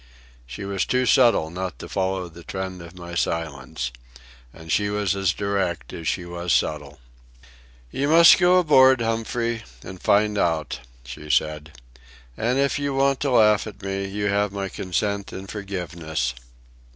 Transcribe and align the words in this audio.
She 0.47 0.65
was 0.65 0.83
too 0.83 1.05
subtle 1.05 1.51
not 1.51 1.77
to 1.77 1.87
follow 1.87 2.27
the 2.27 2.41
trend 2.43 2.81
of 2.81 2.97
my 2.97 3.13
silence. 3.13 3.91
And 4.51 4.71
she 4.71 4.89
was 4.89 5.15
as 5.15 5.31
direct 5.31 5.93
as 5.93 6.07
she 6.07 6.25
was 6.25 6.51
subtle. 6.53 6.99
"You 7.91 8.07
must 8.09 8.39
go 8.39 8.57
aboard, 8.57 9.01
Humphrey, 9.01 9.61
and 9.83 10.01
find 10.01 10.39
out," 10.39 10.79
she 11.05 11.29
said. 11.29 11.73
"And 12.35 12.57
if 12.57 12.79
you 12.79 12.95
want 12.95 13.19
to 13.19 13.29
laugh 13.29 13.67
at 13.67 13.83
me, 13.83 14.07
you 14.07 14.25
have 14.25 14.51
my 14.51 14.69
consent 14.69 15.31
and 15.31 15.47
forgiveness." 15.47 16.33